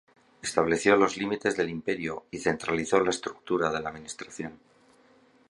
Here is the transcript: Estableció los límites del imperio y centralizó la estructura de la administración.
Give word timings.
Estableció 0.41 0.95
los 0.95 1.15
límites 1.15 1.55
del 1.55 1.69
imperio 1.69 2.25
y 2.31 2.39
centralizó 2.39 2.99
la 3.01 3.11
estructura 3.11 3.69
de 3.71 3.81
la 3.81 3.89
administración. 3.89 4.59